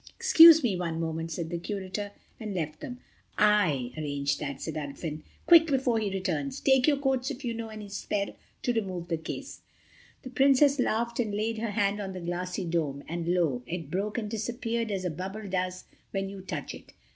"Excuse 0.17 0.63
me 0.63 0.75
one 0.75 0.99
moment," 0.99 1.29
said 1.29 1.51
the 1.51 1.59
Curator, 1.59 2.09
and 2.39 2.55
left 2.55 2.79
them. 2.79 2.97
"I 3.37 3.91
arranged 3.95 4.39
that," 4.39 4.59
said 4.59 4.73
Ulfin, 4.73 5.21
"quick, 5.45 5.67
before 5.67 5.99
he 5.99 6.09
returns—take 6.11 6.87
your 6.87 6.97
coats 6.97 7.29
if 7.29 7.45
you 7.45 7.53
know 7.53 7.67
any 7.67 7.87
spell 7.87 8.29
to 8.63 8.73
remove 8.73 9.09
the 9.09 9.17
case." 9.17 9.61
The 10.23 10.31
Princess 10.31 10.79
laughed 10.79 11.19
and 11.19 11.35
laid 11.35 11.59
her 11.59 11.69
hand 11.69 12.01
on 12.01 12.13
the 12.13 12.19
glassy 12.19 12.65
dome, 12.65 13.03
and 13.07 13.31
lo! 13.35 13.61
it 13.67 13.91
broke 13.91 14.17
and 14.17 14.27
disappeared 14.27 14.89
as 14.89 15.05
a 15.05 15.11
bubble 15.11 15.47
does 15.47 15.83
when 16.09 16.29
you 16.29 16.41
touch 16.41 16.73
it. 16.73 16.93